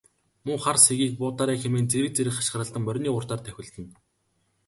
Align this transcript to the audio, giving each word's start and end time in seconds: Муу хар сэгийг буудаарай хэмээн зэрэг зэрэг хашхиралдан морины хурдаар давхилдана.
Муу 0.45 0.57
хар 0.63 0.77
сэгийг 0.85 1.11
буудаарай 1.17 1.57
хэмээн 1.59 1.89
зэрэг 1.91 2.13
зэрэг 2.15 2.33
хашхиралдан 2.35 2.81
морины 2.85 3.09
хурдаар 3.13 3.41
давхилдана. 3.43 3.91